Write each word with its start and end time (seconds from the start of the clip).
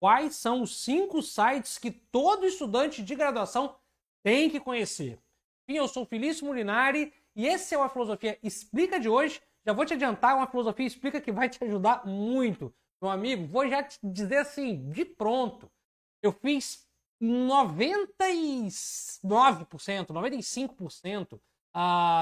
quais 0.00 0.34
são 0.34 0.62
os 0.62 0.82
cinco 0.82 1.22
sites 1.22 1.78
que 1.78 1.90
todo 1.90 2.46
estudante 2.46 3.02
de 3.02 3.14
graduação 3.14 3.76
tem 4.24 4.50
que 4.50 4.58
conhecer. 4.58 5.18
Enfim, 5.68 5.78
eu 5.78 5.86
sou 5.86 6.06
Felício 6.06 6.46
Molinari 6.46 7.12
e 7.36 7.46
esse 7.46 7.74
é 7.74 7.78
o 7.78 7.82
A 7.82 7.88
Filosofia 7.88 8.38
Explica 8.42 8.98
de 8.98 9.08
hoje. 9.08 9.40
Já 9.64 9.74
vou 9.74 9.84
te 9.84 9.94
adiantar, 9.94 10.34
uma 10.34 10.46
filosofia 10.46 10.86
explica 10.86 11.20
que 11.20 11.30
vai 11.30 11.48
te 11.48 11.62
ajudar 11.62 12.06
muito. 12.06 12.74
Meu 13.00 13.10
amigo, 13.10 13.46
vou 13.46 13.68
já 13.68 13.82
te 13.82 13.98
dizer 14.02 14.38
assim, 14.38 14.90
de 14.90 15.04
pronto. 15.04 15.70
Eu 16.22 16.32
fiz 16.32 16.88
99%, 17.22 18.70
95% 19.22 21.34
uh, 21.34 21.40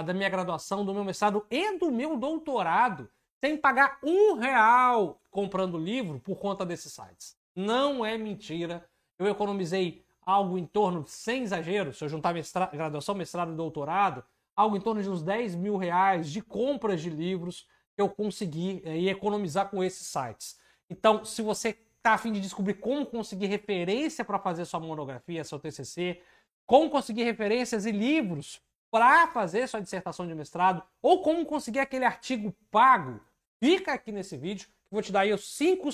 da 0.04 0.12
minha 0.12 0.28
graduação, 0.28 0.84
do 0.84 0.92
meu 0.92 1.04
mestrado 1.04 1.46
e 1.48 1.78
do 1.78 1.92
meu 1.92 2.16
doutorado 2.16 3.08
sem 3.40 3.56
pagar 3.56 4.00
um 4.02 4.34
real 4.34 5.20
comprando 5.30 5.78
livro 5.78 6.18
por 6.18 6.38
conta 6.38 6.66
desses 6.66 6.92
sites. 6.92 7.37
Não 7.58 8.06
é 8.06 8.16
mentira. 8.16 8.88
Eu 9.18 9.26
economizei 9.26 10.04
algo 10.22 10.56
em 10.56 10.64
torno, 10.64 11.04
sem 11.08 11.42
exagero, 11.42 11.92
se 11.92 12.04
eu 12.04 12.08
juntar 12.08 12.32
mestrado, 12.32 12.70
graduação, 12.70 13.16
mestrado 13.16 13.52
e 13.52 13.56
doutorado, 13.56 14.22
algo 14.54 14.76
em 14.76 14.80
torno 14.80 15.02
de 15.02 15.10
uns 15.10 15.24
10 15.24 15.56
mil 15.56 15.76
reais 15.76 16.30
de 16.30 16.40
compras 16.40 17.00
de 17.02 17.10
livros 17.10 17.66
que 17.96 18.00
eu 18.00 18.08
consegui 18.08 18.80
eh, 18.84 19.10
economizar 19.10 19.70
com 19.70 19.82
esses 19.82 20.06
sites. 20.06 20.56
Então, 20.88 21.24
se 21.24 21.42
você 21.42 21.70
está 21.96 22.14
afim 22.14 22.30
de 22.30 22.40
descobrir 22.40 22.74
como 22.74 23.04
conseguir 23.04 23.46
referência 23.46 24.24
para 24.24 24.38
fazer 24.38 24.64
sua 24.64 24.78
monografia, 24.78 25.42
seu 25.42 25.58
TCC, 25.58 26.22
como 26.64 26.88
conseguir 26.88 27.24
referências 27.24 27.86
e 27.86 27.90
livros 27.90 28.62
para 28.88 29.26
fazer 29.26 29.66
sua 29.66 29.80
dissertação 29.80 30.28
de 30.28 30.34
mestrado, 30.34 30.80
ou 31.02 31.22
como 31.22 31.44
conseguir 31.44 31.80
aquele 31.80 32.04
artigo 32.04 32.54
pago, 32.70 33.20
fica 33.58 33.94
aqui 33.94 34.12
nesse 34.12 34.36
vídeo 34.36 34.68
vou 34.90 35.02
te 35.02 35.12
dar 35.12 35.20
aí 35.20 35.32
os 35.32 35.56
cinco, 35.56 35.88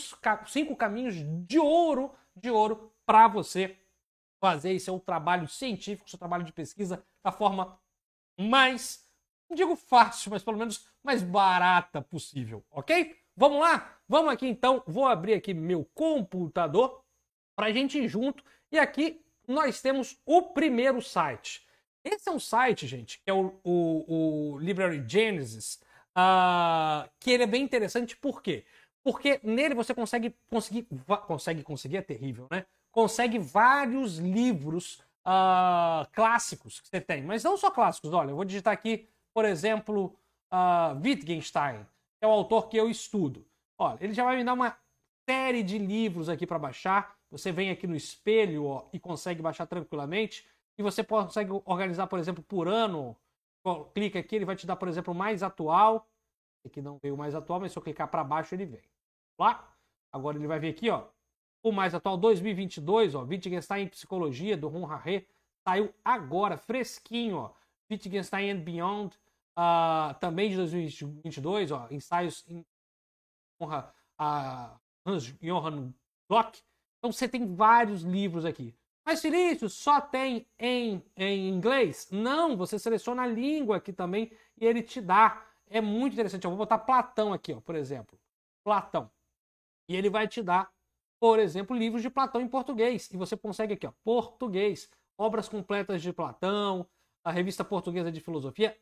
cinco 0.46 0.76
caminhos 0.76 1.14
de 1.46 1.58
ouro, 1.58 2.12
de 2.34 2.50
ouro 2.50 2.92
para 3.06 3.28
você 3.28 3.78
fazer 4.40 4.78
seu 4.78 4.98
trabalho 5.00 5.48
científico, 5.48 6.08
seu 6.08 6.18
trabalho 6.18 6.44
de 6.44 6.52
pesquisa 6.52 7.04
da 7.22 7.32
forma 7.32 7.78
mais, 8.38 9.08
não 9.48 9.56
digo 9.56 9.76
fácil, 9.76 10.30
mas 10.30 10.42
pelo 10.42 10.58
menos 10.58 10.86
mais 11.02 11.22
barata 11.22 12.02
possível, 12.02 12.64
ok? 12.70 13.16
Vamos 13.36 13.60
lá? 13.60 13.98
Vamos 14.08 14.32
aqui 14.32 14.46
então, 14.46 14.82
vou 14.86 15.06
abrir 15.06 15.34
aqui 15.34 15.54
meu 15.54 15.84
computador 15.94 17.02
para 17.56 17.66
a 17.66 17.72
gente 17.72 17.98
ir 17.98 18.08
junto. 18.08 18.44
E 18.70 18.78
aqui 18.78 19.24
nós 19.46 19.80
temos 19.80 20.20
o 20.24 20.42
primeiro 20.42 21.00
site. 21.00 21.66
Esse 22.04 22.28
é 22.28 22.32
um 22.32 22.38
site, 22.38 22.86
gente, 22.86 23.20
que 23.22 23.30
é 23.30 23.32
o, 23.32 23.58
o, 23.64 24.52
o 24.52 24.58
Library 24.58 25.02
Genesis, 25.08 25.80
uh, 26.16 27.08
que 27.18 27.30
ele 27.30 27.44
é 27.44 27.46
bem 27.46 27.62
interessante, 27.62 28.16
por 28.16 28.42
quê? 28.42 28.64
Porque 28.64 28.66
nele 29.42 29.74
você 29.74 29.94
consegue 29.94 30.34
conseguir. 30.48 30.88
Consegue 31.26 31.62
conseguir 31.62 31.98
é 31.98 32.02
terrível, 32.02 32.46
né? 32.50 32.64
Consegue 32.90 33.38
vários 33.38 34.18
livros 34.18 35.02
uh, 35.26 36.08
clássicos 36.12 36.80
que 36.80 36.88
você 36.88 37.00
tem. 37.00 37.22
Mas 37.22 37.42
não 37.42 37.56
só 37.56 37.70
clássicos. 37.70 38.12
Olha, 38.12 38.30
eu 38.30 38.36
vou 38.36 38.44
digitar 38.44 38.72
aqui, 38.72 39.08
por 39.34 39.44
exemplo, 39.44 40.16
uh, 40.52 41.00
Wittgenstein, 41.02 41.84
que 41.84 42.24
é 42.24 42.26
o 42.26 42.30
autor 42.30 42.68
que 42.68 42.76
eu 42.76 42.88
estudo. 42.88 43.44
Olha, 43.78 43.98
ele 44.00 44.14
já 44.14 44.24
vai 44.24 44.36
me 44.36 44.44
dar 44.44 44.52
uma 44.52 44.76
série 45.28 45.62
de 45.62 45.78
livros 45.78 46.28
aqui 46.28 46.46
para 46.46 46.58
baixar. 46.58 47.16
Você 47.30 47.50
vem 47.50 47.70
aqui 47.70 47.86
no 47.86 47.96
espelho 47.96 48.66
ó, 48.66 48.88
e 48.92 49.00
consegue 49.00 49.42
baixar 49.42 49.66
tranquilamente. 49.66 50.46
E 50.78 50.82
você 50.82 51.02
consegue 51.02 51.50
organizar, 51.64 52.06
por 52.06 52.18
exemplo, 52.18 52.42
por 52.42 52.68
ano. 52.68 53.16
Clica 53.94 54.18
aqui, 54.18 54.36
ele 54.36 54.44
vai 54.44 54.56
te 54.56 54.66
dar, 54.66 54.76
por 54.76 54.88
exemplo, 54.88 55.12
o 55.12 55.16
mais 55.16 55.42
atual. 55.42 56.06
Aqui 56.64 56.80
não 56.80 56.98
veio 56.98 57.14
o 57.14 57.18
mais 57.18 57.34
atual, 57.34 57.60
mas 57.60 57.72
se 57.72 57.78
eu 57.78 57.82
clicar 57.82 58.08
para 58.08 58.22
baixo 58.22 58.54
ele 58.54 58.66
vem. 58.66 58.93
Lá. 59.38 59.72
Agora 60.12 60.36
ele 60.36 60.46
vai 60.46 60.58
vir 60.58 60.68
aqui, 60.68 60.90
ó. 60.90 61.06
O 61.62 61.72
mais 61.72 61.94
atual 61.94 62.16
2022, 62.16 63.14
ó. 63.14 63.22
Wittgenstein 63.22 63.84
em 63.84 63.88
Psicologia, 63.88 64.56
do 64.56 64.68
Ron 64.68 64.84
Harre. 64.84 65.26
Saiu 65.66 65.92
agora, 66.04 66.56
fresquinho, 66.56 67.36
ó. 67.36 67.52
Wittgenstein 67.90 68.50
and 68.50 68.60
Beyond, 68.60 69.16
uh, 69.58 70.14
também 70.20 70.50
de 70.50 70.56
2022, 70.56 71.70
ó. 71.72 71.88
Ensaios 71.90 72.44
em 72.48 72.64
honra 73.60 73.94
a 74.18 74.78
Hans 75.06 75.34
Johann 75.40 75.92
Bloch. 76.28 76.62
Então 76.98 77.12
você 77.12 77.28
tem 77.28 77.54
vários 77.54 78.02
livros 78.02 78.44
aqui. 78.44 78.74
Mas 79.04 79.20
Felício, 79.20 79.68
só 79.68 80.00
tem 80.00 80.46
em, 80.58 81.02
em 81.16 81.48
inglês? 81.48 82.08
Não, 82.10 82.56
você 82.56 82.78
seleciona 82.78 83.22
a 83.22 83.26
língua 83.26 83.76
aqui 83.76 83.92
também 83.92 84.32
e 84.58 84.64
ele 84.64 84.82
te 84.82 85.00
dá. 85.00 85.44
É 85.68 85.80
muito 85.80 86.14
interessante. 86.14 86.44
Eu 86.44 86.50
vou 86.50 86.58
botar 86.58 86.78
Platão 86.78 87.32
aqui, 87.32 87.52
ó, 87.52 87.60
por 87.60 87.74
exemplo. 87.74 88.18
Platão. 88.64 89.10
E 89.88 89.96
ele 89.96 90.10
vai 90.10 90.26
te 90.26 90.42
dar, 90.42 90.70
por 91.20 91.38
exemplo, 91.38 91.76
livros 91.76 92.02
de 92.02 92.10
Platão 92.10 92.40
em 92.40 92.48
português. 92.48 93.10
E 93.10 93.16
você 93.16 93.36
consegue 93.36 93.74
aqui, 93.74 93.86
ó, 93.86 93.92
português, 94.02 94.88
obras 95.16 95.48
completas 95.48 96.02
de 96.02 96.12
Platão, 96.12 96.86
a 97.22 97.30
revista 97.30 97.64
portuguesa 97.64 98.10
de 98.10 98.20
filosofia. 98.20 98.76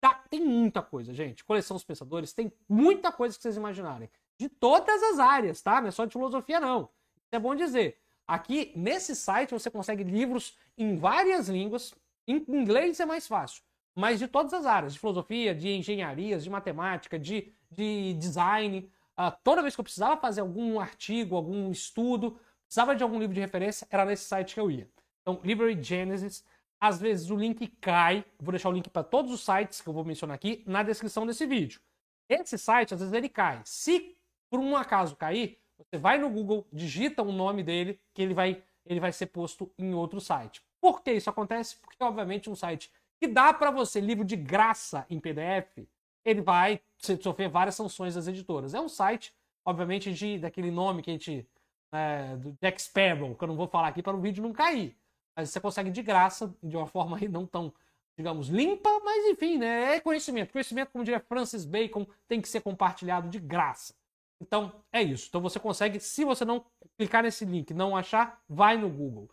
Tá, 0.00 0.14
tem 0.28 0.40
muita 0.40 0.82
coisa, 0.82 1.14
gente. 1.14 1.44
Coleção 1.44 1.76
dos 1.76 1.84
Pensadores, 1.84 2.32
tem 2.32 2.52
muita 2.68 3.12
coisa 3.12 3.36
que 3.36 3.42
vocês 3.42 3.56
imaginarem. 3.56 4.10
De 4.38 4.48
todas 4.48 5.02
as 5.02 5.18
áreas, 5.18 5.62
tá? 5.62 5.80
Não 5.80 5.88
é 5.88 5.90
só 5.90 6.04
de 6.04 6.12
filosofia, 6.12 6.58
não. 6.58 6.88
Isso 7.14 7.34
é 7.34 7.38
bom 7.38 7.54
dizer. 7.54 7.98
Aqui, 8.26 8.72
nesse 8.74 9.14
site, 9.14 9.52
você 9.52 9.70
consegue 9.70 10.02
livros 10.02 10.56
em 10.76 10.96
várias 10.96 11.48
línguas. 11.48 11.94
Em 12.26 12.44
inglês 12.48 12.98
é 12.98 13.06
mais 13.06 13.26
fácil. 13.26 13.62
Mas 13.94 14.18
de 14.18 14.26
todas 14.26 14.52
as 14.54 14.64
áreas, 14.64 14.94
de 14.94 14.98
filosofia, 14.98 15.54
de 15.54 15.68
engenharias, 15.68 16.42
de 16.42 16.50
matemática, 16.50 17.18
de, 17.18 17.52
de 17.70 18.14
design. 18.14 18.90
Uh, 19.18 19.32
toda 19.44 19.62
vez 19.62 19.74
que 19.74 19.80
eu 19.80 19.84
precisava 19.84 20.20
fazer 20.20 20.40
algum 20.40 20.80
artigo, 20.80 21.36
algum 21.36 21.70
estudo, 21.70 22.40
precisava 22.66 22.96
de 22.96 23.02
algum 23.02 23.18
livro 23.18 23.34
de 23.34 23.40
referência, 23.40 23.86
era 23.90 24.04
nesse 24.04 24.24
site 24.24 24.54
que 24.54 24.60
eu 24.60 24.70
ia. 24.70 24.88
Então, 25.20 25.40
Library 25.44 25.80
Genesis, 25.82 26.44
às 26.80 27.00
vezes 27.00 27.30
o 27.30 27.36
link 27.36 27.66
cai, 27.80 28.24
vou 28.40 28.52
deixar 28.52 28.68
o 28.68 28.72
link 28.72 28.88
para 28.88 29.04
todos 29.04 29.30
os 29.30 29.44
sites 29.44 29.80
que 29.80 29.88
eu 29.88 29.92
vou 29.92 30.04
mencionar 30.04 30.34
aqui 30.34 30.64
na 30.66 30.82
descrição 30.82 31.26
desse 31.26 31.46
vídeo. 31.46 31.80
Esse 32.28 32.58
site, 32.58 32.94
às 32.94 33.00
vezes, 33.00 33.14
ele 33.14 33.28
cai. 33.28 33.60
Se 33.64 34.16
por 34.50 34.58
um 34.58 34.76
acaso 34.76 35.16
cair, 35.16 35.58
você 35.78 35.96
vai 35.96 36.18
no 36.18 36.28
Google, 36.28 36.66
digita 36.72 37.22
o 37.22 37.32
nome 37.32 37.62
dele, 37.62 38.00
que 38.12 38.22
ele 38.22 38.34
vai, 38.34 38.62
ele 38.84 39.00
vai 39.00 39.12
ser 39.12 39.26
posto 39.26 39.72
em 39.78 39.94
outro 39.94 40.20
site. 40.20 40.62
Por 40.80 41.02
que 41.02 41.12
isso 41.12 41.30
acontece? 41.30 41.76
Porque, 41.76 42.02
obviamente, 42.02 42.50
um 42.50 42.56
site 42.56 42.90
que 43.20 43.28
dá 43.28 43.52
para 43.54 43.70
você 43.70 44.00
livro 44.00 44.24
de 44.24 44.34
graça 44.34 45.06
em 45.08 45.20
PDF, 45.20 45.86
ele 46.24 46.40
vai 46.40 46.80
sofrer 47.20 47.48
várias 47.48 47.74
sanções 47.74 48.14
das 48.14 48.26
editoras. 48.28 48.74
É 48.74 48.80
um 48.80 48.88
site, 48.88 49.34
obviamente, 49.64 50.12
de, 50.12 50.38
daquele 50.38 50.70
nome 50.70 51.02
que 51.02 51.10
a 51.10 51.14
gente. 51.14 51.48
É, 51.94 52.36
do 52.36 52.56
Jack 52.62 52.80
Sparrow, 52.80 53.34
que 53.34 53.44
eu 53.44 53.48
não 53.48 53.56
vou 53.56 53.68
falar 53.68 53.88
aqui 53.88 54.02
para 54.02 54.16
o 54.16 54.20
vídeo 54.20 54.42
não 54.42 54.52
cair. 54.52 54.96
Mas 55.36 55.50
você 55.50 55.60
consegue 55.60 55.90
de 55.90 56.02
graça, 56.02 56.54
de 56.62 56.74
uma 56.76 56.86
forma 56.88 57.18
aí 57.18 57.28
não 57.28 57.46
tão, 57.46 57.72
digamos, 58.16 58.48
limpa, 58.48 58.88
mas 59.04 59.26
enfim, 59.26 59.58
né? 59.58 59.96
É 59.96 60.00
conhecimento. 60.00 60.52
Conhecimento, 60.52 60.90
como 60.90 61.04
diria 61.04 61.20
Francis 61.20 61.66
Bacon, 61.66 62.06
tem 62.26 62.40
que 62.40 62.48
ser 62.48 62.62
compartilhado 62.62 63.28
de 63.28 63.38
graça. 63.38 63.94
Então, 64.40 64.72
é 64.90 65.02
isso. 65.02 65.26
Então 65.28 65.40
você 65.40 65.60
consegue, 65.60 66.00
se 66.00 66.24
você 66.24 66.44
não 66.44 66.64
clicar 66.98 67.22
nesse 67.22 67.44
link 67.44 67.72
não 67.72 67.96
achar, 67.96 68.42
vai 68.48 68.76
no 68.76 68.90
Google. 68.90 69.30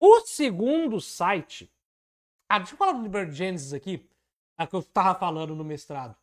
O 0.00 0.20
segundo 0.20 1.00
site. 1.00 1.70
Ah, 2.48 2.58
deixa 2.58 2.74
eu 2.74 2.78
falar 2.78 2.92
do 2.92 3.02
Liber 3.02 3.30
Genesis 3.32 3.72
aqui, 3.72 4.08
a 4.56 4.66
que 4.66 4.74
eu 4.74 4.80
estava 4.80 5.18
falando 5.18 5.54
no 5.54 5.64
mestrado. 5.64 6.16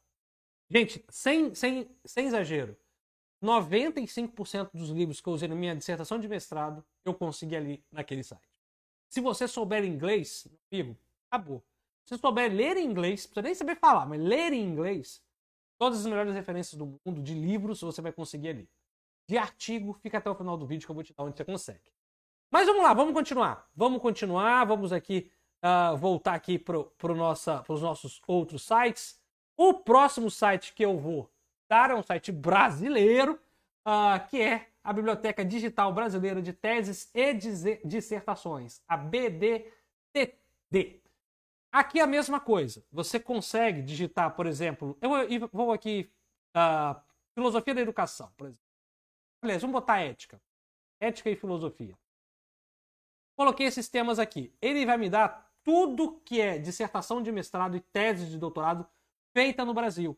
Gente, 0.73 1.06
sem, 1.09 1.53
sem, 1.53 1.89
sem 2.06 2.28
exagero, 2.28 2.75
95% 3.44 4.69
dos 4.73 4.89
livros 4.89 5.22
que 5.22 5.28
eu 5.28 5.34
usei 5.34 5.47
na 5.47 5.56
minha 5.56 5.75
dissertação 5.75 6.19
de 6.19 6.28
mestrado, 6.28 6.84
eu 7.06 7.13
consegui 7.13 7.56
ali 7.56 7.85
naquele 7.91 8.23
site. 8.23 8.41
Se 9.09 9.22
você 9.22 9.47
souber 9.47 9.84
inglês, 9.84 10.47
amigo, 10.72 10.97
acabou. 11.29 11.63
Se 12.06 12.16
você 12.16 12.22
souber 12.22 12.51
ler 12.51 12.78
inglês, 12.78 13.25
não 13.25 13.29
precisa 13.29 13.41
nem 13.41 13.53
saber 13.53 13.75
falar, 13.75 14.06
mas 14.06 14.19
ler 14.19 14.53
em 14.53 14.63
inglês, 14.63 15.22
Todas 15.84 16.00
as 16.00 16.06
melhores 16.06 16.34
referências 16.34 16.78
do 16.78 17.00
mundo 17.05 17.22
de 17.22 17.34
livros 17.34 17.81
você 17.81 18.01
vai 18.01 18.13
conseguir 18.13 18.47
ali. 18.47 18.69
De 19.28 19.38
artigo, 19.38 19.94
fica 20.01 20.17
até 20.17 20.29
o 20.29 20.35
final 20.35 20.55
do 20.55 20.66
vídeo 20.66 20.85
que 20.85 20.91
eu 20.91 20.95
vou 20.95 21.03
te 21.03 21.13
dar 21.13 21.23
onde 21.23 21.35
você 21.35 21.44
consegue. 21.44 21.91
Mas 22.49 22.67
vamos 22.67 22.84
lá, 22.84 22.93
vamos 22.93 23.14
continuar. 23.14 23.70
Vamos 23.75 24.02
continuar, 24.02 24.66
vamos 24.66 24.93
aqui 24.93 25.29
uh, 25.61 25.97
voltar 25.97 26.35
aqui 26.35 26.59
para 26.59 26.78
os 26.78 27.81
nossos 27.81 28.22
outros 28.28 28.64
sites. 28.64 29.20
O 29.55 29.73
próximo 29.73 30.32
site 30.32 30.73
que 30.73 30.84
eu 30.84 30.97
vou 30.97 31.29
dar 31.70 31.91
é 31.91 31.96
um 31.96 32.03
site 32.03 32.32
brasileiro, 32.32 33.40
uh, 33.88 34.28
que 34.29 34.41
é 34.41 34.70
a 34.84 34.91
Biblioteca 34.91 35.46
Digital 35.46 35.94
Brasileira 35.94 36.41
de 36.41 36.52
Teses 36.52 37.09
e 37.14 37.34
Dissertações, 37.85 38.82
a 38.88 38.97
BDTD. 38.97 39.72
Aqui 41.72 42.00
é 42.00 42.03
a 42.03 42.08
mesma 42.08 42.40
coisa. 42.40 42.85
Você 42.91 43.20
consegue 43.20 43.82
digitar, 43.82 44.35
por 44.35 44.46
exemplo, 44.46 44.97
eu 45.02 45.09
vou 45.52 45.72
aqui 45.72 46.11
uh, 46.56 46.99
filosofia 47.34 47.73
da 47.73 47.82
educação, 47.82 48.32
por 48.38 48.47
exemplo. 48.47 48.64
Aliás, 49.41 49.61
vamos 49.61 49.73
botar 49.73 49.99
ética. 49.99 50.41
Ética 50.99 51.29
e 51.29 51.35
filosofia. 51.35 51.97
Coloquei 53.35 53.66
esses 53.66 53.90
temas 53.90 54.20
aqui. 54.20 54.53
Ele 54.61 54.85
vai 54.85 54.97
me 54.97 55.09
dar 55.09 55.52
tudo 55.64 56.22
que 56.26 56.40
é 56.40 56.58
dissertação 56.58 57.22
de 57.22 57.32
mestrado 57.32 57.76
e 57.76 57.79
tese 57.79 58.29
de 58.29 58.38
doutorado 58.38 58.88
feita 59.34 59.66
no 59.66 59.74
Brasil. 59.74 60.18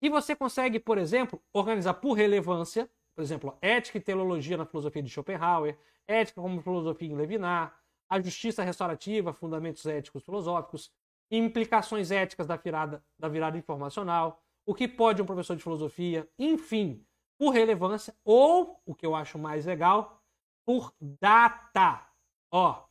E 0.00 0.08
você 0.08 0.34
consegue, 0.36 0.78
por 0.78 0.98
exemplo, 0.98 1.42
organizar 1.52 1.94
por 1.94 2.12
relevância. 2.14 2.90
por 3.14 3.22
exemplo, 3.22 3.56
ética 3.62 3.98
e 3.98 4.00
teologia 4.00 4.56
na 4.56 4.66
filosofia 4.66 5.02
de 5.02 5.08
Schopenhauer, 5.08 5.78
ética 6.06 6.40
como 6.40 6.60
filosofia 6.60 7.08
em 7.08 7.14
Levinar, 7.14 7.78
a 8.08 8.20
justiça 8.20 8.62
restaurativa, 8.62 9.32
fundamentos 9.32 9.86
éticos 9.86 10.24
filosóficos, 10.24 10.90
implicações 11.30 12.10
éticas 12.10 12.46
da 12.46 12.56
virada, 12.56 13.04
da 13.18 13.28
virada 13.28 13.56
informacional, 13.56 14.42
o 14.66 14.74
que 14.74 14.88
pode 14.88 15.22
um 15.22 15.26
professor 15.26 15.56
de 15.56 15.62
filosofia, 15.62 16.28
enfim, 16.38 17.04
por 17.38 17.50
relevância, 17.50 18.14
ou, 18.24 18.80
o 18.84 18.94
que 18.94 19.06
eu 19.06 19.14
acho 19.14 19.38
mais 19.38 19.64
legal, 19.64 20.20
por 20.64 20.92
data. 21.00 22.06
Ó, 22.50 22.84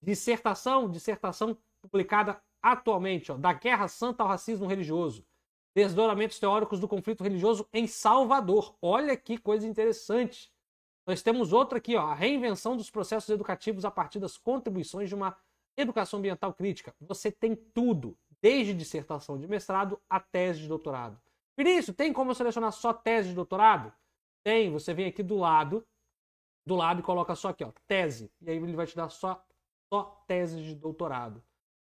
dissertação, 0.00 0.90
dissertação 0.90 1.56
publicada 1.80 2.40
atualmente, 2.62 3.32
ó, 3.32 3.36
da 3.36 3.52
Guerra 3.52 3.88
Santa 3.88 4.22
ao 4.22 4.28
Racismo 4.28 4.66
Religioso. 4.66 5.26
Desdobramentos 5.74 6.38
teóricos 6.38 6.78
do 6.78 6.86
conflito 6.86 7.24
religioso 7.24 7.66
em 7.72 7.86
Salvador. 7.86 8.76
Olha 8.80 9.16
que 9.16 9.38
coisa 9.38 9.66
interessante. 9.66 10.52
Nós 11.06 11.22
temos 11.22 11.52
outra 11.52 11.78
aqui, 11.78 11.96
ó, 11.96 12.06
a 12.06 12.14
reinvenção 12.14 12.76
dos 12.76 12.90
processos 12.90 13.28
educativos 13.30 13.84
a 13.84 13.90
partir 13.90 14.20
das 14.20 14.36
contribuições 14.36 15.08
de 15.08 15.14
uma 15.14 15.36
educação 15.76 16.18
ambiental 16.18 16.52
crítica. 16.52 16.94
Você 17.00 17.32
tem 17.32 17.56
tudo, 17.56 18.16
desde 18.40 18.74
dissertação 18.74 19.38
de 19.38 19.48
mestrado 19.48 20.00
a 20.08 20.20
tese 20.20 20.60
de 20.60 20.68
doutorado. 20.68 21.20
Vinícius, 21.56 21.96
tem 21.96 22.12
como 22.12 22.34
selecionar 22.34 22.72
só 22.72 22.92
tese 22.92 23.30
de 23.30 23.34
doutorado? 23.34 23.92
Tem, 24.44 24.70
você 24.70 24.92
vem 24.92 25.06
aqui 25.06 25.22
do 25.22 25.36
lado, 25.36 25.86
do 26.66 26.74
lado 26.74 27.00
e 27.00 27.02
coloca 27.02 27.34
só 27.34 27.48
aqui, 27.48 27.64
ó, 27.64 27.72
tese. 27.86 28.30
E 28.40 28.50
aí 28.50 28.56
ele 28.56 28.76
vai 28.76 28.86
te 28.86 28.96
dar 28.96 29.08
só, 29.08 29.44
só 29.92 30.22
tese 30.26 30.62
de 30.62 30.74
doutorado. 30.74 31.42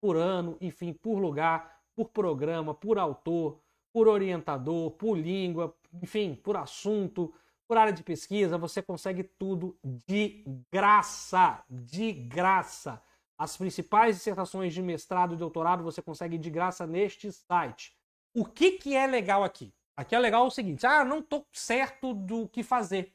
Por 0.06 0.17
ano, 0.17 0.56
enfim, 0.61 0.93
por 0.93 1.19
lugar, 1.19 1.81
por 1.93 2.11
programa, 2.11 2.73
por 2.73 2.97
autor, 2.97 3.61
por 3.93 4.06
orientador, 4.06 4.93
por 4.93 5.19
língua, 5.19 5.76
enfim, 6.00 6.32
por 6.32 6.56
assunto, 6.56 7.35
por 7.67 7.76
área 7.76 7.93
de 7.93 8.05
pesquisa, 8.05 8.56
você 8.56 8.81
consegue 8.81 9.25
tudo 9.25 9.76
de 9.82 10.44
graça, 10.73 11.61
de 11.69 12.12
graça. 12.12 13.03
As 13.37 13.56
principais 13.56 14.14
dissertações 14.14 14.73
de 14.73 14.81
mestrado 14.81 15.35
e 15.35 15.37
doutorado 15.37 15.82
você 15.82 16.00
consegue 16.00 16.38
de 16.38 16.50
graça 16.50 16.87
neste 16.87 17.32
site. 17.32 17.93
O 18.32 18.44
que, 18.44 18.79
que 18.79 18.94
é 18.94 19.08
legal 19.08 19.43
aqui? 19.43 19.75
Aqui 19.97 20.14
é 20.14 20.20
legal 20.20 20.47
o 20.47 20.53
seguinte: 20.53 20.87
ah, 20.87 21.05
não 21.05 21.19
estou 21.19 21.44
certo 21.53 22.14
do 22.14 22.49
que 22.49 22.62
fazer. 22.62 23.12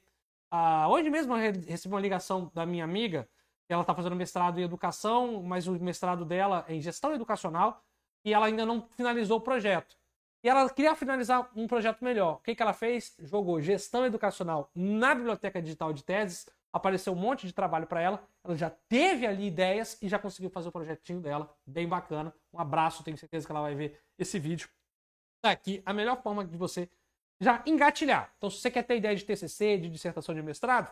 Ah, 0.51 0.89
hoje 0.89 1.09
mesmo 1.09 1.37
eu 1.37 1.53
recebi 1.65 1.95
uma 1.95 2.01
ligação 2.01 2.51
da 2.53 2.65
minha 2.65 2.83
amiga, 2.83 3.29
ela 3.73 3.83
está 3.83 3.93
fazendo 3.93 4.15
mestrado 4.15 4.59
em 4.59 4.63
educação, 4.63 5.41
mas 5.43 5.67
o 5.67 5.73
mestrado 5.73 6.25
dela 6.25 6.65
é 6.67 6.75
em 6.75 6.81
gestão 6.81 7.13
educacional 7.13 7.83
e 8.25 8.33
ela 8.33 8.45
ainda 8.45 8.65
não 8.65 8.87
finalizou 8.91 9.37
o 9.37 9.41
projeto. 9.41 9.95
E 10.43 10.49
ela 10.49 10.69
queria 10.69 10.95
finalizar 10.95 11.49
um 11.55 11.67
projeto 11.67 12.03
melhor. 12.03 12.35
O 12.35 12.37
que, 12.39 12.55
que 12.55 12.61
ela 12.61 12.73
fez? 12.73 13.15
Jogou 13.19 13.61
gestão 13.61 14.05
educacional 14.05 14.71
na 14.73 15.13
biblioteca 15.13 15.61
digital 15.61 15.93
de 15.93 16.03
teses, 16.03 16.47
apareceu 16.73 17.13
um 17.13 17.15
monte 17.15 17.45
de 17.45 17.53
trabalho 17.53 17.85
para 17.85 18.01
ela. 18.01 18.23
Ela 18.43 18.55
já 18.55 18.69
teve 18.69 19.27
ali 19.27 19.47
ideias 19.47 20.01
e 20.01 20.09
já 20.09 20.17
conseguiu 20.17 20.49
fazer 20.49 20.69
o 20.69 20.71
projetinho 20.71 21.21
dela, 21.21 21.53
bem 21.65 21.87
bacana. 21.87 22.33
Um 22.51 22.59
abraço, 22.59 23.03
tenho 23.03 23.17
certeza 23.17 23.45
que 23.45 23.51
ela 23.51 23.61
vai 23.61 23.75
ver 23.75 23.99
esse 24.17 24.39
vídeo. 24.39 24.67
Tá 25.41 25.51
aqui 25.51 25.81
a 25.85 25.93
melhor 25.93 26.21
forma 26.21 26.43
de 26.43 26.57
você 26.57 26.89
já 27.39 27.61
engatilhar. 27.65 28.33
Então, 28.37 28.49
se 28.49 28.57
você 28.57 28.69
quer 28.69 28.83
ter 28.83 28.97
ideia 28.97 29.15
de 29.15 29.23
TCC, 29.23 29.77
de 29.77 29.89
dissertação 29.89 30.33
de 30.33 30.41
mestrado, 30.41 30.91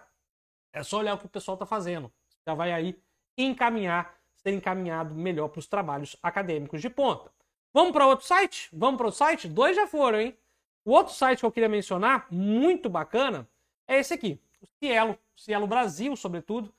é 0.74 0.84
só 0.84 1.00
olhar 1.00 1.16
o 1.16 1.18
que 1.18 1.25
o 1.25 1.30
pessoal 1.30 1.56
está 1.56 1.66
fazendo. 1.66 2.12
Já 2.50 2.56
vai 2.56 2.72
aí 2.72 3.00
encaminhar, 3.38 4.12
ser 4.34 4.51
encaminhado 4.51 5.13
melhor 5.13 5.50
para 5.50 5.60
os 5.60 5.68
trabalhos 5.68 6.16
acadêmicos 6.24 6.81
de 6.81 6.90
ponta. 6.90 7.31
Vamos 7.72 7.92
para 7.92 8.07
outro 8.07 8.25
site? 8.25 8.69
Vamos 8.74 8.98
para 8.98 9.07
o 9.07 9.12
site? 9.12 9.48
Dois 9.48 9.75
já 9.75 9.86
foram, 9.86 10.19
hein? 10.19 10.36
O 10.84 10.90
outro 10.90 11.13
site 11.13 11.42
que 11.42 11.46
eu 11.46 11.51
queria 11.51 11.69
mencionar, 11.69 12.25
muito 12.31 12.90
bacana, 12.90 13.48
é 13.88 14.00
esse 14.00 14.16
aqui, 14.16 14.42
o 14.60 14.66
Cielo, 14.66 15.16
Cielo 15.36 15.68
Brasil, 15.68 16.16
sobretudo, 16.16 16.74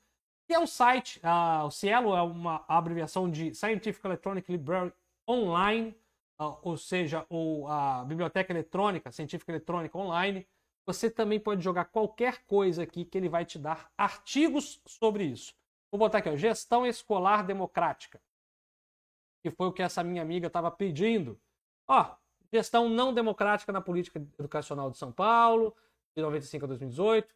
que 0.44 0.55
é 0.55 0.58
um 0.58 0.67
site, 0.67 1.20
uh, 1.20 1.64
o 1.64 1.70
Cielo 1.70 2.17
é 2.17 2.22
uma 2.22 2.64
abreviação 2.67 3.31
de 3.31 3.55
Scientific 3.55 4.05
Electronic 4.05 4.50
Library 4.50 4.93
Online, 5.28 5.94
uh, 6.40 6.56
ou 6.62 6.76
seja, 6.76 7.25
ou 7.28 7.69
a 7.69 8.05
Biblioteca 8.05 8.52
Eletrônica, 8.52 9.12
Científica 9.12 9.52
Eletrônica 9.52 9.96
Online. 9.96 10.44
Você 10.84 11.08
também 11.08 11.38
pode 11.38 11.62
jogar 11.62 11.84
qualquer 11.84 12.44
coisa 12.44 12.82
aqui 12.82 13.05
que 13.05 13.17
ele 13.17 13.28
vai 13.28 13.44
te 13.44 13.56
dar 13.56 13.88
artigos 13.96 14.82
sobre 14.84 15.22
isso. 15.22 15.59
Vou 15.90 15.98
botar 15.98 16.19
aqui, 16.19 16.28
ó, 16.28 16.37
Gestão 16.37 16.87
Escolar 16.87 17.44
Democrática 17.44 18.20
que 19.42 19.50
foi 19.50 19.66
o 19.66 19.72
que 19.72 19.82
essa 19.82 20.04
minha 20.04 20.22
amiga 20.22 20.46
estava 20.46 20.70
pedindo. 20.70 21.40
Ó, 21.88 22.14
gestão 22.52 22.88
não 22.88 23.12
democrática 23.12 23.72
na 23.72 23.81
política 23.81 24.25
educacional 24.38 24.90
de 24.90 24.98
São 24.98 25.10
Paulo, 25.10 25.75
de 26.14 26.22
95 26.22 26.64
a 26.64 26.69
2018, 26.69 27.34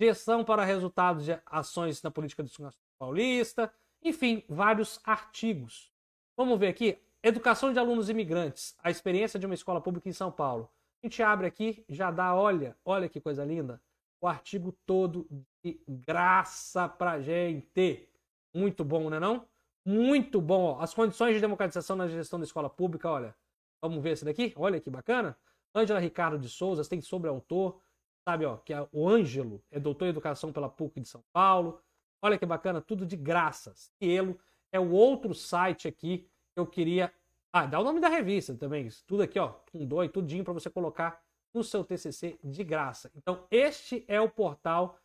gestão 0.00 0.44
para 0.44 0.64
resultados 0.64 1.24
de 1.24 1.38
ações 1.46 2.02
na 2.02 2.10
política 2.10 2.42
educacional 2.42 2.72
paulista, 2.98 3.72
enfim, 4.02 4.44
vários 4.48 5.00
artigos. 5.04 5.92
Vamos 6.36 6.58
ver 6.58 6.68
aqui, 6.68 6.98
educação 7.22 7.72
de 7.72 7.78
alunos 7.78 8.08
imigrantes, 8.08 8.76
a 8.82 8.90
experiência 8.90 9.38
de 9.38 9.46
uma 9.46 9.54
escola 9.54 9.80
pública 9.80 10.08
em 10.08 10.12
São 10.12 10.30
Paulo. 10.30 10.70
A 11.02 11.06
gente 11.06 11.22
abre 11.22 11.46
aqui, 11.46 11.84
já 11.88 12.10
dá, 12.10 12.34
olha, 12.34 12.76
olha 12.84 13.08
que 13.08 13.20
coisa 13.20 13.44
linda, 13.44 13.80
artigo 14.28 14.72
todo 14.84 15.26
de 15.64 15.80
graça 15.88 16.88
pra 16.88 17.20
gente. 17.20 18.08
Muito 18.54 18.84
bom, 18.84 19.10
né 19.10 19.20
não? 19.20 19.46
Muito 19.84 20.40
bom. 20.40 20.80
As 20.80 20.94
condições 20.94 21.34
de 21.34 21.40
democratização 21.40 21.96
na 21.96 22.08
gestão 22.08 22.38
da 22.38 22.44
escola 22.44 22.68
pública, 22.68 23.10
olha. 23.10 23.34
Vamos 23.80 24.02
ver 24.02 24.10
esse 24.10 24.24
daqui? 24.24 24.52
Olha 24.56 24.80
que 24.80 24.90
bacana. 24.90 25.36
Ângela 25.74 26.00
Ricardo 26.00 26.38
de 26.38 26.48
Souza 26.48 26.82
tem 26.88 27.00
sobre 27.00 27.28
autor, 27.28 27.78
sabe, 28.26 28.46
ó, 28.46 28.56
que 28.56 28.72
é 28.72 28.88
o 28.90 29.08
Ângelo 29.08 29.62
é 29.70 29.78
doutor 29.78 30.06
em 30.06 30.08
educação 30.08 30.52
pela 30.52 30.68
PUC 30.68 31.00
de 31.00 31.08
São 31.08 31.22
Paulo. 31.32 31.80
Olha 32.22 32.38
que 32.38 32.46
bacana, 32.46 32.80
tudo 32.80 33.04
de 33.04 33.14
graça. 33.14 33.74
Cielo 33.74 34.38
é 34.72 34.80
o 34.80 34.90
outro 34.90 35.34
site 35.34 35.86
aqui 35.86 36.28
que 36.54 36.60
eu 36.60 36.66
queria. 36.66 37.12
Ah, 37.52 37.66
dá 37.66 37.78
o 37.78 37.84
nome 37.84 38.00
da 38.00 38.08
revista 38.08 38.54
também. 38.54 38.88
Tudo 39.06 39.22
aqui, 39.22 39.38
ó, 39.38 39.48
com 39.70 39.86
dói, 39.86 40.08
tudinho 40.08 40.42
para 40.42 40.54
você 40.54 40.70
colocar 40.70 41.22
no 41.56 41.64
seu 41.64 41.82
TCC 41.82 42.38
de 42.44 42.62
graça. 42.62 43.10
Então, 43.16 43.46
este 43.50 44.04
é 44.06 44.20
o 44.20 44.28
portal 44.28 44.98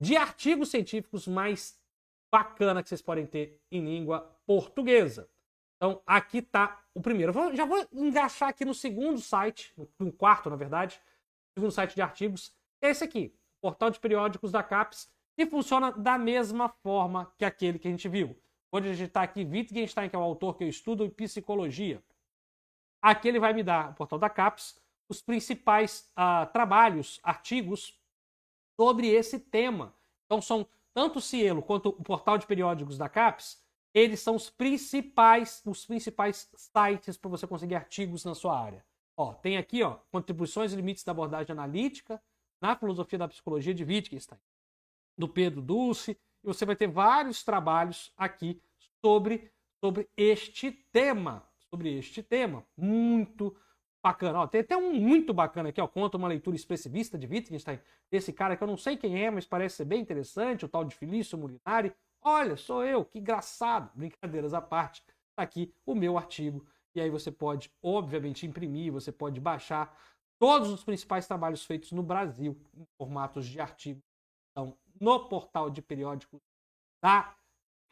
de 0.00 0.16
artigos 0.16 0.70
científicos 0.70 1.26
mais 1.26 1.78
bacana 2.32 2.82
que 2.82 2.88
vocês 2.88 3.02
podem 3.02 3.26
ter 3.26 3.60
em 3.70 3.84
língua 3.84 4.20
portuguesa. 4.46 5.28
Então, 5.76 6.02
aqui 6.06 6.38
está 6.38 6.82
o 6.94 7.00
primeiro. 7.00 7.32
Vou, 7.32 7.54
já 7.54 7.64
vou 7.64 7.86
engaixar 7.92 8.48
aqui 8.48 8.64
no 8.64 8.74
segundo 8.74 9.20
site, 9.20 9.72
no 9.98 10.10
quarto, 10.10 10.48
na 10.50 10.56
verdade, 10.56 11.00
segundo 11.54 11.70
site 11.70 11.94
de 11.94 12.02
artigos, 12.02 12.52
é 12.80 12.90
esse 12.90 13.04
aqui, 13.04 13.34
Portal 13.60 13.90
de 13.90 14.00
Periódicos 14.00 14.50
da 14.50 14.62
CAPES, 14.62 15.10
que 15.36 15.46
funciona 15.46 15.92
da 15.92 16.16
mesma 16.16 16.68
forma 16.68 17.32
que 17.36 17.44
aquele 17.44 17.78
que 17.78 17.86
a 17.86 17.90
gente 17.90 18.08
viu. 18.08 18.36
Vou 18.72 18.80
digitar 18.80 19.24
aqui 19.24 19.44
Wittgenstein, 19.44 20.08
que 20.08 20.16
é 20.16 20.18
o 20.18 20.22
autor 20.22 20.56
que 20.56 20.64
eu 20.64 20.68
estudo 20.68 21.04
em 21.04 21.10
psicologia. 21.10 22.02
Aqui 23.00 23.28
ele 23.28 23.38
vai 23.38 23.52
me 23.52 23.62
dar, 23.62 23.90
o 23.90 23.94
portal 23.94 24.18
da 24.18 24.28
CAPES, 24.28 24.80
os 25.08 25.22
principais 25.22 26.10
uh, 26.18 26.50
trabalhos, 26.52 27.18
artigos 27.22 27.98
sobre 28.78 29.08
esse 29.08 29.38
tema. 29.38 29.94
Então, 30.26 30.40
são 30.40 30.66
tanto 30.94 31.18
o 31.18 31.22
Cielo 31.22 31.62
quanto 31.62 31.88
o 31.88 32.02
portal 32.02 32.36
de 32.38 32.46
periódicos 32.46 32.98
da 32.98 33.08
CAPES, 33.08 33.62
eles 33.94 34.20
são 34.20 34.36
os 34.36 34.50
principais, 34.50 35.62
os 35.64 35.86
principais 35.86 36.50
sites 36.54 37.16
para 37.16 37.30
você 37.30 37.46
conseguir 37.46 37.74
artigos 37.74 38.24
na 38.24 38.34
sua 38.34 38.58
área. 38.58 38.84
Ó, 39.16 39.32
tem 39.32 39.56
aqui, 39.56 39.82
ó, 39.82 39.96
contribuições 40.10 40.72
e 40.72 40.76
limites 40.76 41.02
da 41.02 41.12
abordagem 41.12 41.52
analítica 41.52 42.22
na 42.60 42.76
filosofia 42.76 43.18
da 43.18 43.28
psicologia 43.28 43.74
de 43.74 43.84
Wittgenstein, 43.84 44.38
do 45.16 45.28
Pedro 45.28 45.62
Dulce, 45.62 46.12
e 46.44 46.46
você 46.46 46.64
vai 46.64 46.76
ter 46.76 46.88
vários 46.88 47.42
trabalhos 47.42 48.12
aqui 48.16 48.60
sobre, 49.00 49.50
sobre 49.80 50.08
este 50.16 50.70
tema, 50.70 51.48
sobre 51.70 51.98
este 51.98 52.22
tema, 52.22 52.64
muito 52.76 53.56
bacana. 54.02 54.40
Ó, 54.40 54.46
tem 54.46 54.60
até 54.60 54.76
um 54.76 54.92
muito 54.92 55.32
bacana 55.34 55.68
aqui, 55.68 55.80
ó, 55.80 55.86
conta 55.86 56.16
uma 56.16 56.28
leitura 56.28 56.56
expressivista 56.56 57.18
de 57.18 57.26
Wittgenstein, 57.26 57.78
desse 58.10 58.32
cara 58.32 58.56
que 58.56 58.62
eu 58.62 58.68
não 58.68 58.76
sei 58.76 58.96
quem 58.96 59.24
é, 59.24 59.30
mas 59.30 59.46
parece 59.46 59.76
ser 59.76 59.84
bem 59.84 60.00
interessante, 60.00 60.64
o 60.64 60.68
tal 60.68 60.84
de 60.84 60.94
Felício 60.94 61.36
Molinari. 61.36 61.92
Olha, 62.22 62.56
sou 62.56 62.84
eu, 62.84 63.04
que 63.04 63.18
engraçado. 63.18 63.90
Brincadeiras 63.94 64.54
à 64.54 64.60
parte, 64.60 65.02
tá 65.36 65.42
aqui 65.42 65.72
o 65.86 65.94
meu 65.94 66.16
artigo. 66.18 66.66
E 66.94 67.00
aí 67.00 67.10
você 67.10 67.30
pode, 67.30 67.70
obviamente, 67.82 68.46
imprimir, 68.46 68.92
você 68.92 69.12
pode 69.12 69.40
baixar 69.40 69.96
todos 70.38 70.70
os 70.70 70.84
principais 70.84 71.26
trabalhos 71.26 71.64
feitos 71.64 71.92
no 71.92 72.02
Brasil 72.02 72.56
em 72.76 72.86
formatos 72.96 73.46
de 73.46 73.60
artigo. 73.60 74.02
Então, 74.50 74.76
no 75.00 75.28
portal 75.28 75.70
de 75.70 75.80
periódicos 75.80 76.40
da 77.00 77.34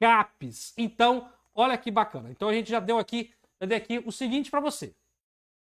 CAPES. 0.00 0.74
Então, 0.76 1.30
olha 1.54 1.78
que 1.78 1.90
bacana. 1.90 2.30
Então 2.30 2.48
a 2.48 2.52
gente 2.52 2.70
já 2.70 2.80
deu 2.80 2.98
aqui, 2.98 3.32
já 3.60 3.76
aqui 3.76 4.02
o 4.04 4.12
seguinte 4.12 4.50
para 4.50 4.60
você. 4.60 4.94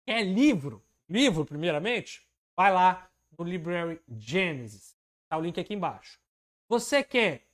Quer 0.08 0.22
livro? 0.22 0.82
Livro, 1.06 1.44
primeiramente? 1.44 2.26
Vai 2.56 2.72
lá 2.72 3.10
no 3.38 3.44
Library 3.44 4.00
Genesis. 4.08 4.96
Tá 5.28 5.36
o 5.36 5.42
link 5.42 5.60
aqui 5.60 5.74
embaixo. 5.74 6.18
Você 6.66 7.04
quer 7.04 7.46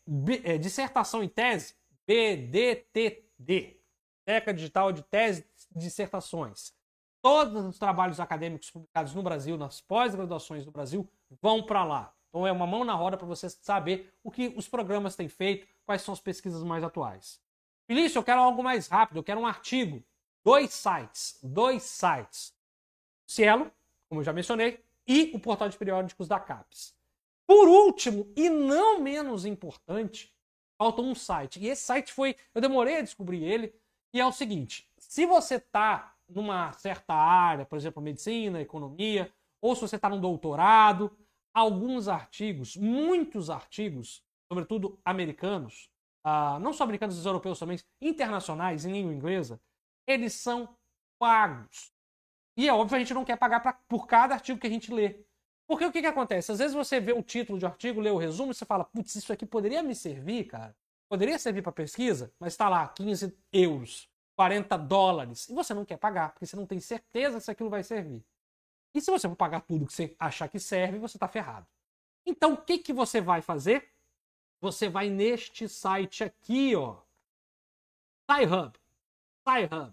é, 0.45 0.57
dissertação 0.57 1.21
em 1.21 1.29
tese? 1.29 1.75
BDTD. 2.07 3.81
Teca 4.25 4.55
Digital 4.55 4.93
de 4.93 5.03
Tese 5.03 5.45
e 5.75 5.79
Dissertações. 5.81 6.73
Todos 7.21 7.65
os 7.65 7.77
trabalhos 7.77 8.21
acadêmicos 8.21 8.71
publicados 8.71 9.13
no 9.17 9.23
Brasil, 9.25 9.57
nas 9.59 9.81
pós-graduações 9.81 10.65
do 10.65 10.71
Brasil, 10.71 11.11
vão 11.43 11.61
para 11.61 11.83
lá. 11.85 12.15
Então 12.29 12.47
é 12.47 12.53
uma 12.53 12.69
mão 12.69 12.85
na 12.85 12.95
roda 12.95 13.17
para 13.17 13.27
você 13.27 13.51
saber 13.51 14.15
o 14.23 14.31
que 14.31 14.55
os 14.57 14.69
programas 14.69 15.17
têm 15.17 15.27
feito, 15.27 15.67
quais 15.85 16.03
são 16.03 16.15
as 16.15 16.21
pesquisas 16.21 16.63
mais 16.63 16.85
atuais. 16.85 17.41
Felício, 17.89 18.21
eu 18.21 18.23
quero 18.23 18.41
algo 18.41 18.63
mais 18.63 18.87
rápido, 18.87 19.17
eu 19.17 19.25
quero 19.25 19.41
um 19.41 19.47
artigo. 19.47 20.05
Dois 20.45 20.75
sites, 20.75 21.39
dois 21.43 21.83
sites. 21.83 22.55
Cielo, 23.27 23.73
como 24.09 24.21
eu 24.21 24.25
já 24.25 24.33
mencionei, 24.33 24.85
e 25.07 25.33
o 25.35 25.41
portal 25.41 25.69
de 25.69 25.79
periódicos 25.79 26.29
da 26.29 26.39
CAPES. 26.39 26.95
Por 27.47 27.67
último, 27.67 28.31
e 28.37 28.51
não 28.51 29.01
menos 29.01 29.47
importante, 29.47 30.35
falta 30.79 31.01
um 31.01 31.15
site. 31.15 31.61
E 31.61 31.69
esse 31.69 31.83
site 31.83 32.13
foi, 32.13 32.37
eu 32.55 32.61
demorei 32.61 32.99
a 32.99 33.03
descobrir 33.03 33.43
ele, 33.43 33.75
e 34.13 34.21
é 34.21 34.27
o 34.27 34.33
seguinte: 34.33 34.87
se 34.99 35.25
você 35.25 35.57
está 35.57 36.15
numa 36.29 36.73
certa 36.73 37.15
área, 37.15 37.65
por 37.65 37.77
exemplo, 37.77 38.03
medicina, 38.03 38.61
economia, 38.61 39.33
ou 39.63 39.75
se 39.75 39.81
você 39.81 39.97
está 39.97 40.09
num 40.11 40.21
doutorado, 40.21 41.11
alguns 41.55 42.07
artigos, 42.07 42.77
muitos 42.77 43.49
artigos, 43.49 44.23
sobretudo 44.47 44.99
americanos, 45.05 45.89
uh, 46.25 46.59
não 46.61 46.73
só 46.73 46.85
americanos, 46.85 47.19
os 47.19 47.25
europeus 47.25 47.59
também, 47.59 47.79
internacionais, 48.01 48.85
em 48.85 48.93
língua 48.93 49.15
inglesa, 49.15 49.61
eles 50.07 50.35
são 50.35 50.77
pagos. 51.19 51.93
E 52.57 52.69
é 52.69 52.73
óbvio, 52.73 52.97
a 52.97 52.99
gente 52.99 53.15
não 53.15 53.25
quer 53.25 53.37
pagar 53.37 53.61
pra, 53.61 53.73
por 53.73 54.07
cada 54.07 54.35
artigo 54.35 54.61
que 54.61 54.67
a 54.67 54.71
gente 54.71 54.93
lê. 54.93 55.25
Porque 55.67 55.85
o 55.85 55.91
que, 55.91 56.01
que 56.01 56.07
acontece? 56.07 56.53
Às 56.53 56.59
vezes 56.59 56.75
você 56.75 57.01
vê 57.01 57.13
o 57.13 57.23
título 57.23 57.59
de 57.59 57.67
artigo, 57.67 58.01
lê 58.01 58.11
o 58.11 58.19
resumo 58.19 58.53
e 58.53 58.55
você 58.55 58.65
fala, 58.65 58.85
putz, 58.85 59.15
isso 59.15 59.33
aqui 59.33 59.47
poderia 59.47 59.83
me 59.83 59.95
servir, 59.95 60.45
cara. 60.45 60.77
Poderia 61.09 61.39
servir 61.39 61.63
para 61.63 61.73
pesquisa, 61.73 62.33
mas 62.39 62.53
está 62.53 62.69
lá, 62.69 62.87
15 62.89 63.37
euros, 63.53 64.09
40 64.37 64.77
dólares. 64.77 65.49
E 65.49 65.55
você 65.55 65.73
não 65.73 65.85
quer 65.85 65.97
pagar, 65.97 66.33
porque 66.33 66.47
você 66.47 66.57
não 66.57 66.67
tem 66.67 66.81
certeza 66.81 67.41
se 67.41 67.51
aquilo 67.51 67.71
vai 67.71 67.83
servir. 67.83 68.25
E 68.95 69.01
se 69.01 69.11
você 69.11 69.29
for 69.29 69.37
pagar 69.37 69.61
tudo 69.63 69.87
que 69.87 69.93
você 69.93 70.15
achar 70.19 70.49
que 70.49 70.59
serve, 70.59 70.99
você 70.99 71.17
está 71.17 71.29
ferrado. 71.29 71.67
Então, 72.27 72.55
o 72.55 72.57
que, 72.57 72.79
que 72.79 72.93
você 72.93 73.21
vai 73.21 73.43
fazer? 73.43 73.93
Você 74.61 74.89
vai 74.89 75.09
neste 75.09 75.69
site 75.69 76.25
aqui, 76.25 76.75
ó. 76.77 76.99
SciHub. 78.31 78.79
SciHub. 79.45 79.93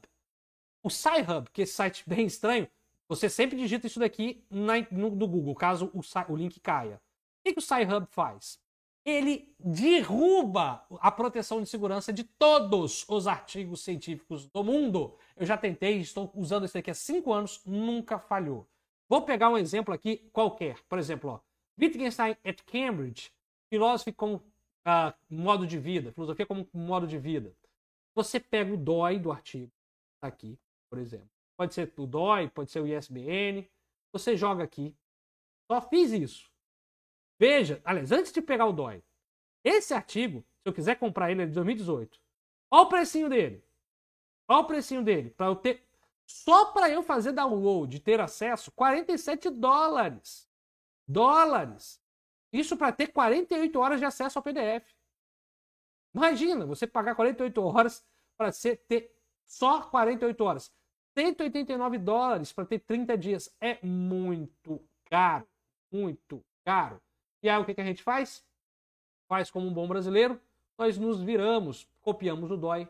O 0.83 0.89
SciHub, 0.89 1.49
que 1.51 1.61
é 1.61 1.63
esse 1.63 1.73
site 1.73 2.03
bem 2.07 2.25
estranho, 2.25 2.67
você 3.07 3.29
sempre 3.29 3.57
digita 3.57 3.87
isso 3.87 3.99
daqui 3.99 4.45
na, 4.49 4.73
no, 4.89 5.09
no 5.11 5.27
Google, 5.27 5.53
caso 5.53 5.91
o, 5.93 6.01
o 6.31 6.35
link 6.35 6.59
caia. 6.59 6.95
O 6.95 7.43
que, 7.43 7.53
que 7.53 7.59
o 7.59 7.61
SciHub 7.61 8.07
faz? 8.09 8.59
Ele 9.03 9.53
derruba 9.59 10.85
a 10.99 11.11
proteção 11.11 11.61
de 11.61 11.67
segurança 11.67 12.13
de 12.13 12.23
todos 12.23 13.03
os 13.09 13.27
artigos 13.27 13.83
científicos 13.83 14.47
do 14.47 14.63
mundo. 14.63 15.17
Eu 15.35 15.45
já 15.45 15.57
tentei, 15.57 15.99
estou 15.99 16.31
usando 16.35 16.65
isso 16.65 16.77
aqui 16.77 16.91
há 16.91 16.93
cinco 16.93 17.33
anos, 17.33 17.61
nunca 17.65 18.19
falhou. 18.19 18.67
Vou 19.09 19.23
pegar 19.23 19.49
um 19.49 19.57
exemplo 19.57 19.93
aqui 19.93 20.29
qualquer. 20.31 20.77
Por 20.87 20.99
exemplo, 20.99 21.31
ó, 21.31 21.39
Wittgenstein 21.77 22.37
at 22.45 22.61
Cambridge, 22.63 23.31
filósofo 23.69 24.13
como 24.13 24.35
uh, 24.35 25.13
modo 25.29 25.65
de 25.65 25.77
vida, 25.77 26.11
filosofia 26.13 26.45
como 26.45 26.67
modo 26.71 27.07
de 27.07 27.17
vida. 27.17 27.53
Você 28.15 28.39
pega 28.39 28.73
o 28.73 28.77
DOI 28.77 29.19
do 29.19 29.31
artigo, 29.31 29.71
tá 30.19 30.27
aqui, 30.27 30.59
por 30.89 30.99
exemplo. 30.99 31.29
Pode 31.57 31.73
ser 31.73 31.93
o 31.97 32.07
DOI, 32.07 32.49
pode 32.49 32.71
ser 32.71 32.81
o 32.81 32.87
ISBN. 32.87 33.69
Você 34.11 34.35
joga 34.35 34.63
aqui. 34.63 34.95
Só 35.71 35.79
fiz 35.81 36.11
isso. 36.11 36.51
Veja, 37.39 37.81
aliás, 37.85 38.11
antes 38.11 38.31
de 38.31 38.41
pegar 38.41 38.65
o 38.65 38.73
DOI, 38.73 39.03
esse 39.63 39.93
artigo, 39.93 40.43
se 40.61 40.69
eu 40.69 40.73
quiser 40.73 40.95
comprar 40.95 41.31
ele, 41.31 41.43
é 41.43 41.45
de 41.45 41.53
2018. 41.53 42.19
Olha 42.71 42.83
o 42.83 42.89
precinho 42.89 43.29
dele. 43.29 43.63
Olha 44.47 44.59
o 44.59 44.65
precinho 44.65 45.03
dele. 45.03 45.29
Para 45.29 45.47
eu 45.47 45.55
ter. 45.55 45.87
Só 46.25 46.65
para 46.71 46.89
eu 46.89 47.03
fazer 47.03 47.31
download, 47.31 47.99
ter 47.99 48.19
acesso, 48.19 48.71
47 48.71 49.49
dólares. 49.49 50.49
Dólares. 51.07 52.01
Isso 52.53 52.77
para 52.77 52.91
ter 52.91 53.07
48 53.07 53.79
horas 53.79 53.99
de 53.99 54.05
acesso 54.05 54.39
ao 54.39 54.43
PDF. 54.43 54.93
Imagina, 56.13 56.65
você 56.65 56.85
pagar 56.85 57.15
48 57.15 57.61
horas 57.63 58.05
para 58.37 58.51
ter 58.87 59.15
só 59.45 59.81
48 59.83 60.43
horas. 60.43 60.71
189 61.17 61.97
dólares 61.97 62.53
para 62.53 62.65
ter 62.65 62.79
30 62.79 63.17
dias. 63.17 63.55
É 63.59 63.77
muito 63.85 64.81
caro. 65.05 65.47
Muito 65.91 66.43
caro. 66.63 67.01
E 67.43 67.49
aí 67.49 67.59
o 67.59 67.65
que, 67.65 67.73
que 67.73 67.81
a 67.81 67.85
gente 67.85 68.03
faz? 68.03 68.43
Faz 69.27 69.51
como 69.51 69.67
um 69.67 69.73
bom 69.73 69.87
brasileiro. 69.87 70.39
Nós 70.77 70.97
nos 70.97 71.21
viramos, 71.21 71.87
copiamos 72.01 72.49
o 72.49 72.57
DOI, 72.57 72.87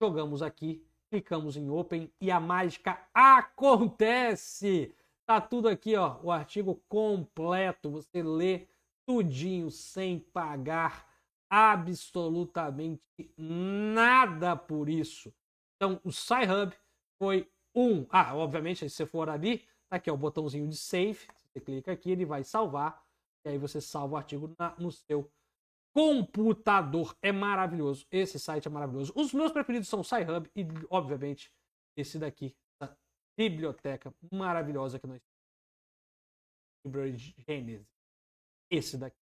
jogamos 0.00 0.40
aqui, 0.42 0.82
clicamos 1.10 1.56
em 1.56 1.68
Open 1.68 2.10
e 2.20 2.30
a 2.30 2.40
mágica 2.40 2.98
acontece. 3.12 4.94
Tá 5.26 5.40
tudo 5.40 5.68
aqui, 5.68 5.96
ó, 5.96 6.18
o 6.22 6.30
artigo 6.30 6.80
completo. 6.88 7.90
Você 7.90 8.22
lê 8.22 8.66
tudinho 9.06 9.70
sem 9.70 10.18
pagar 10.18 11.13
absolutamente 11.50 13.02
nada 13.36 14.56
por 14.56 14.88
isso. 14.88 15.32
Então, 15.76 16.00
o 16.04 16.10
SciHub 16.10 16.74
foi 17.18 17.50
um. 17.74 18.06
Ah, 18.10 18.34
obviamente, 18.36 18.88
se 18.88 18.90
você 18.90 19.06
for 19.06 19.28
ali, 19.28 19.58
tá 19.88 19.96
aqui 19.96 20.10
ó, 20.10 20.14
o 20.14 20.18
botãozinho 20.18 20.68
de 20.68 20.76
save. 20.76 21.26
Você 21.52 21.60
clica 21.60 21.92
aqui, 21.92 22.10
ele 22.10 22.24
vai 22.24 22.42
salvar. 22.44 23.04
E 23.44 23.50
aí 23.50 23.58
você 23.58 23.80
salva 23.80 24.14
o 24.14 24.16
artigo 24.16 24.54
na, 24.58 24.74
no 24.78 24.90
seu 24.90 25.30
computador. 25.94 27.16
É 27.22 27.30
maravilhoso. 27.30 28.06
Esse 28.10 28.38
site 28.38 28.66
é 28.66 28.70
maravilhoso. 28.70 29.12
Os 29.14 29.32
meus 29.32 29.52
preferidos 29.52 29.88
são 29.88 30.00
o 30.00 30.04
SciHub 30.04 30.50
e, 30.56 30.66
obviamente, 30.90 31.52
esse 31.96 32.18
daqui, 32.18 32.56
a 32.80 32.90
biblioteca 33.36 34.12
maravilhosa 34.32 34.98
que 34.98 35.06
nós 35.06 35.20
temos. 36.84 37.22
Gênesis. 37.46 37.86
Esse 38.70 38.98
daqui. 38.98 39.23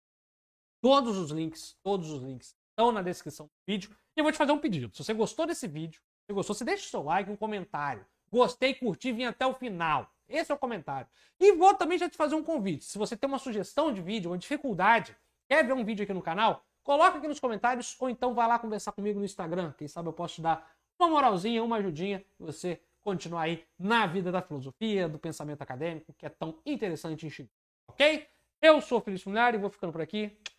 Todos 0.86 1.18
os 1.18 1.32
links, 1.32 1.76
todos 1.82 2.12
os 2.12 2.22
links 2.22 2.54
estão 2.70 2.92
na 2.92 3.02
descrição 3.02 3.46
do 3.46 3.52
vídeo. 3.66 3.90
E 4.16 4.20
eu 4.20 4.22
vou 4.22 4.30
te 4.30 4.38
fazer 4.38 4.52
um 4.52 4.58
pedido. 4.60 4.88
Se 4.94 5.02
você 5.02 5.12
gostou 5.12 5.44
desse 5.44 5.66
vídeo, 5.66 6.00
se 6.24 6.32
gostou, 6.32 6.54
você 6.54 6.64
deixa 6.64 6.84
o 6.84 6.88
seu 6.88 7.02
like, 7.02 7.28
um 7.28 7.34
comentário. 7.34 8.06
Gostei, 8.30 8.72
curti, 8.72 9.10
vim 9.10 9.24
até 9.24 9.44
o 9.44 9.52
final. 9.52 10.08
Esse 10.28 10.52
é 10.52 10.54
o 10.54 10.58
comentário. 10.58 11.08
E 11.40 11.56
vou 11.56 11.74
também 11.74 11.98
já 11.98 12.08
te 12.08 12.16
fazer 12.16 12.36
um 12.36 12.42
convite. 12.44 12.84
Se 12.84 12.98
você 12.98 13.16
tem 13.16 13.26
uma 13.26 13.40
sugestão 13.40 13.92
de 13.92 14.00
vídeo, 14.00 14.30
uma 14.30 14.38
dificuldade, 14.38 15.16
quer 15.48 15.66
ver 15.66 15.72
um 15.72 15.84
vídeo 15.84 16.04
aqui 16.04 16.14
no 16.14 16.22
canal, 16.22 16.64
coloca 16.84 17.18
aqui 17.18 17.26
nos 17.26 17.40
comentários 17.40 17.96
ou 17.98 18.08
então 18.08 18.32
vai 18.32 18.46
lá 18.46 18.56
conversar 18.56 18.92
comigo 18.92 19.18
no 19.18 19.24
Instagram. 19.24 19.74
Quem 19.76 19.88
sabe 19.88 20.08
eu 20.08 20.12
posso 20.12 20.36
te 20.36 20.42
dar 20.42 20.70
uma 21.00 21.08
moralzinha, 21.08 21.64
uma 21.64 21.78
ajudinha 21.78 22.24
você 22.38 22.80
continuar 23.00 23.42
aí 23.42 23.66
na 23.76 24.06
vida 24.06 24.30
da 24.30 24.40
filosofia, 24.40 25.08
do 25.08 25.18
pensamento 25.18 25.62
acadêmico, 25.62 26.12
que 26.12 26.26
é 26.26 26.28
tão 26.28 26.60
interessante 26.64 27.26
e 27.26 27.50
Ok? 27.88 28.28
Eu 28.62 28.80
sou 28.80 28.98
o 28.98 29.00
Felipe 29.00 29.28
Mulher 29.28 29.52
e 29.56 29.58
vou 29.58 29.68
ficando 29.68 29.90
por 29.90 30.00
aqui. 30.00 30.38